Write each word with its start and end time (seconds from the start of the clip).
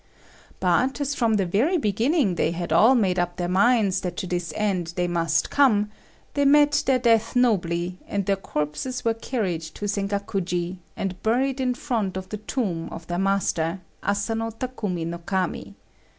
But, 0.59 0.99
as 0.99 1.13
from 1.13 1.35
the 1.35 1.45
very 1.45 1.77
beginning 1.77 2.33
they 2.33 2.53
had 2.53 2.73
all 2.73 2.95
made 2.95 3.19
up 3.19 3.35
their 3.35 3.47
minds 3.47 4.01
that 4.01 4.17
to 4.17 4.25
this 4.25 4.51
end 4.55 4.93
they 4.95 5.07
must 5.07 5.51
come, 5.51 5.91
they 6.33 6.43
met 6.43 6.81
their 6.87 6.97
death 6.97 7.35
nobly; 7.35 7.99
and 8.07 8.25
their 8.25 8.35
corpses 8.35 9.05
were 9.05 9.13
carried 9.13 9.61
to 9.61 9.85
Sengakuji, 9.85 10.77
and 10.97 11.21
buried 11.21 11.61
in 11.61 11.75
front 11.75 12.17
of 12.17 12.29
the 12.29 12.37
tomb 12.37 12.89
of 12.91 13.05
their 13.05 13.19
master, 13.19 13.81
Asano 14.03 14.49
Takumi 14.49 15.05
no 15.05 15.19
Kami. 15.19 15.75